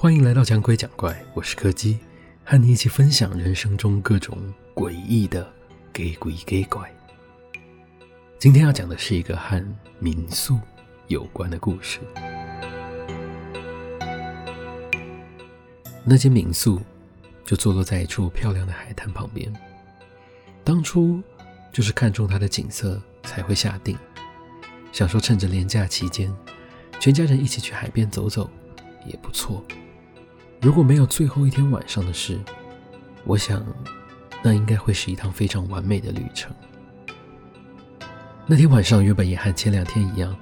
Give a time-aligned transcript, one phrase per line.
[0.00, 1.98] 欢迎来到讲鬼讲怪，我是柯基，
[2.44, 4.38] 和你一起分享人生中各种
[4.72, 5.52] 诡异的
[5.92, 6.88] 给鬼给怪。
[8.38, 9.60] 今天要讲的是一个和
[9.98, 10.56] 民宿
[11.08, 11.98] 有关的故事。
[16.04, 16.80] 那间民宿
[17.44, 19.52] 就坐落在一处漂亮的海滩旁边，
[20.62, 21.20] 当初
[21.72, 23.98] 就是看中它的景色才会下定，
[24.92, 26.32] 想说趁着连假期间，
[27.00, 28.48] 全家人一起去海边走走
[29.04, 29.60] 也不错。
[30.60, 32.38] 如果没有最后一天晚上的事，
[33.24, 33.64] 我想，
[34.42, 36.52] 那应该会是一趟非常完美的旅程。
[38.44, 40.36] 那天晚上原本也和前两天一样，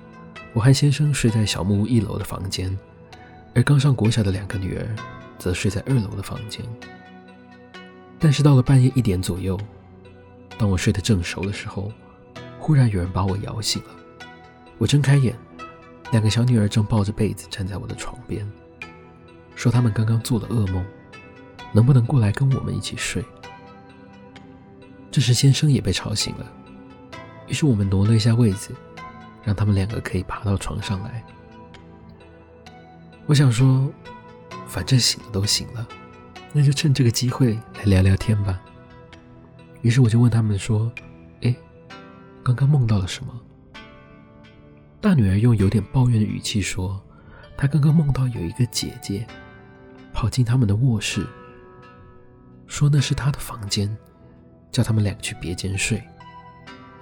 [0.55, 2.77] 我和先生睡在小木屋一楼的房间，
[3.55, 4.89] 而刚上国小的两个女儿
[5.39, 6.65] 则睡在二楼的房间。
[8.19, 9.59] 但是到了半夜一点左右，
[10.57, 11.93] 当我睡得正熟的时候，
[12.59, 13.91] 忽然有人把我摇醒了。
[14.79, 15.37] 我睁开眼，
[16.11, 18.51] 两个小女儿正抱着被子站在我的床边。
[19.57, 20.85] 说他们刚刚做了噩梦，
[21.73, 23.25] 能不能过来跟我们一起睡？
[25.11, 26.47] 这时先生也被吵醒了，
[27.49, 28.75] 于是我们挪了一下位子，
[29.43, 31.25] 让他们两个可以爬到床上来。
[33.25, 33.91] 我想说，
[34.69, 35.89] 反正醒了都醒了，
[36.53, 38.61] 那就趁这个机会来聊聊天吧。
[39.81, 40.93] 于是我就问他们说
[41.41, 41.57] ：“哎，
[42.45, 43.33] 刚刚梦到了什么？”
[45.01, 47.03] 大女儿用有点抱怨的语气说
[47.57, 49.27] ：“她刚刚梦到有一个姐姐。”
[50.17, 51.27] 跑进他们的卧室，
[52.67, 53.95] 说那是他的房间，
[54.73, 56.03] 叫他们俩去别间睡。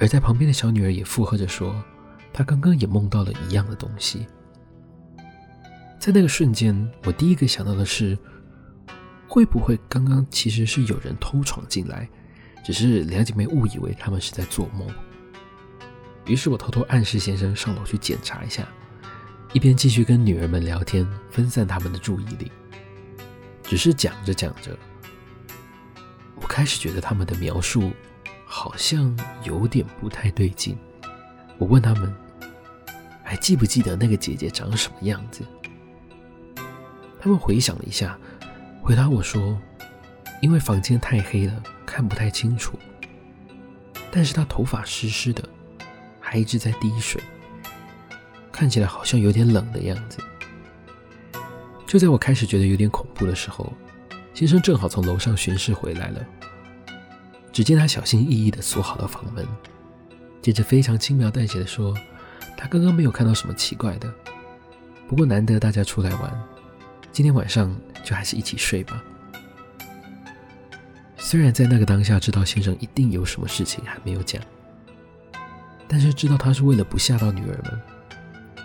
[0.01, 1.81] 而在旁边的小女儿也附和着说，
[2.33, 4.27] 她刚刚也梦到了一样的东西。
[6.01, 8.19] 在那个瞬间，我第一个想到的是，
[9.28, 12.09] 会不会刚刚其实是有人偷闯进来，
[12.65, 14.89] 只是两姐妹误以为他们是在做梦。
[16.27, 18.67] 于是我偷偷暗示先生上楼去检查一下，
[19.53, 22.50] 一边继续跟女儿们聊天，分散他们的注意力。
[23.64, 24.76] 只是讲着讲着，
[26.36, 27.91] 我开始觉得他们的描述
[28.44, 30.78] 好像有点不太对劲。
[31.58, 32.14] 我问他们，
[33.22, 35.42] 还记不记得那个姐姐长什么样子？
[37.20, 38.19] 他们回想了一下，
[38.82, 39.58] 回答我说，
[40.42, 42.78] 因为房间太黑了，看不太清楚。
[44.10, 45.42] 但是她头发湿湿的，
[46.20, 47.20] 还一直在滴水，
[48.52, 50.19] 看起来好像有点冷的样子。
[51.87, 53.72] 就在我开始觉得有点恐怖的时候，
[54.33, 56.25] 先生正好从楼上巡视回来了。
[57.53, 59.47] 只见他小心翼翼地锁好了房门，
[60.43, 61.94] 接着非常轻描淡写地说
[62.59, 64.12] ：“他刚刚没有看到什么奇怪的，
[65.06, 66.43] 不过难得大家出来玩，
[67.12, 69.00] 今天晚上就还是一起睡吧。”
[71.17, 74.43] 虽然在那个当下知道先生一定有什么事情还没有讲，
[75.87, 77.81] 但是知道他是为了不吓到女儿们，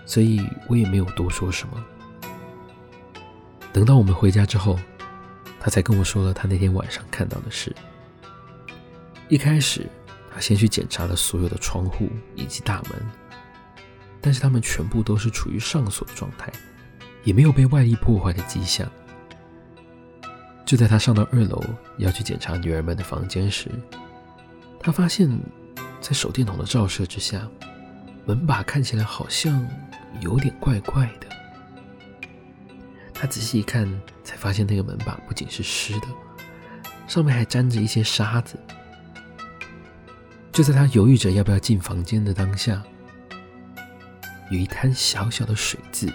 [0.06, 1.86] 所以我也没有多说什么。
[3.72, 4.80] 等到我们回家之后，
[5.60, 7.76] 他才跟我说了他那天晚上看到的事。
[9.28, 9.88] 一开始，
[10.34, 12.94] 他先去检查了所有的窗户以及大门，
[14.20, 16.52] 但是他们全部都是处于上锁的状态，
[17.24, 18.90] 也没有被外力破坏的迹象。
[20.66, 21.64] 就在他上到二楼
[21.98, 23.70] 要去检查女儿们的房间时，
[24.80, 25.30] 他发现，
[26.02, 27.48] 在手电筒的照射之下，
[28.26, 29.68] 门把看起来好像
[30.22, 31.28] 有点怪怪的。
[33.22, 33.86] 他仔细一看，
[34.24, 36.08] 才发现那个门把不仅是湿的，
[37.06, 38.58] 上面还沾着一些沙子。
[40.54, 42.82] 就在他犹豫着要不要进房间的当下，
[44.50, 46.10] 有一滩小小的水渍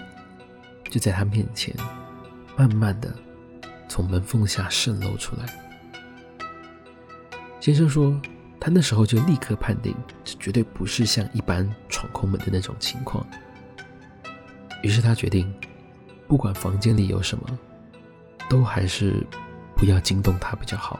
[0.89, 1.75] 就在他面前，
[2.57, 3.13] 慢慢的
[3.87, 5.45] 从门缝下渗漏出来。
[7.59, 8.19] 先生说，
[8.59, 13.23] 他那时候就立刻判定，这绝对不是像一般闯空门的那种情况。
[14.81, 15.53] 于是他决定。
[16.27, 17.59] 不管房间里有什么，
[18.49, 19.25] 都还是
[19.75, 20.99] 不要惊动他比较好。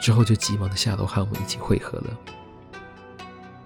[0.00, 2.16] 之后就急忙的下楼和我们一起汇合了。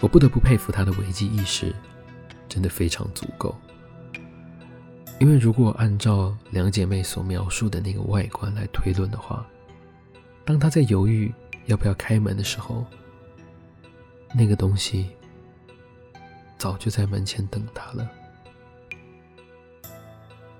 [0.01, 1.75] 我不得不佩服他的危机意识，
[2.49, 3.55] 真的非常足够。
[5.19, 9.47] 因为如果按照两姐妹所描述的那个外观来推论的话，
[10.47, 11.31] 当他在犹豫
[11.67, 12.87] 要不要开门的时候，
[14.35, 15.11] 那个东西
[16.57, 18.11] 早就在门前等他了。